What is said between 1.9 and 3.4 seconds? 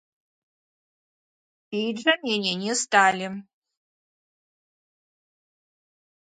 жа меней не сталі.